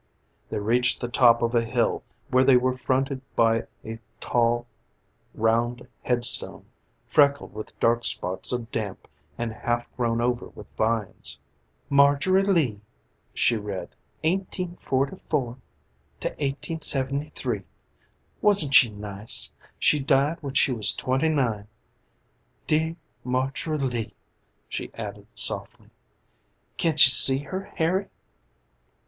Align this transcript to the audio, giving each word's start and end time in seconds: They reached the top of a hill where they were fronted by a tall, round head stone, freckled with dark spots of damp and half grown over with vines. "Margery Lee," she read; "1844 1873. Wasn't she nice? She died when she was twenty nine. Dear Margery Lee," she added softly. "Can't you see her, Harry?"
They 0.49 0.57
reached 0.57 0.99
the 0.99 1.07
top 1.07 1.43
of 1.43 1.53
a 1.53 1.63
hill 1.63 2.01
where 2.31 2.43
they 2.43 2.57
were 2.57 2.75
fronted 2.75 3.21
by 3.35 3.67
a 3.85 3.99
tall, 4.19 4.65
round 5.35 5.87
head 6.01 6.23
stone, 6.23 6.65
freckled 7.05 7.53
with 7.53 7.79
dark 7.79 8.03
spots 8.03 8.51
of 8.51 8.71
damp 8.71 9.07
and 9.37 9.53
half 9.53 9.95
grown 9.95 10.19
over 10.19 10.47
with 10.47 10.65
vines. 10.75 11.39
"Margery 11.87 12.41
Lee," 12.41 12.81
she 13.35 13.57
read; 13.57 13.89
"1844 14.23 15.45
1873. 16.23 17.61
Wasn't 18.41 18.73
she 18.73 18.89
nice? 18.89 19.51
She 19.77 19.99
died 19.99 20.37
when 20.41 20.55
she 20.55 20.71
was 20.71 20.95
twenty 20.95 21.29
nine. 21.29 21.67
Dear 22.65 22.95
Margery 23.23 23.77
Lee," 23.77 24.15
she 24.67 24.89
added 24.95 25.27
softly. 25.35 25.91
"Can't 26.77 27.05
you 27.05 27.11
see 27.11 27.37
her, 27.37 27.65
Harry?" 27.75 28.07